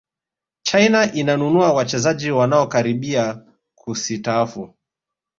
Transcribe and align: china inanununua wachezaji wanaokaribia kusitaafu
china 0.61 1.13
inanununua 1.13 1.73
wachezaji 1.73 2.31
wanaokaribia 2.31 3.41
kusitaafu 3.75 4.73